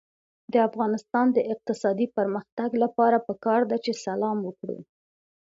د 0.53 0.55
افغانستان 0.69 1.25
د 1.31 1.37
اقتصادي 1.53 2.07
پرمختګ 2.17 2.69
لپاره 2.83 3.17
پکار 3.27 3.61
ده 3.71 3.77
چې 3.85 3.91
سلام 4.05 4.37
وکړو. 4.43 4.77